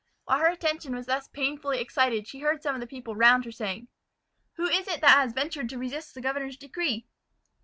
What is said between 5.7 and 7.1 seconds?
resist the governor's decree?"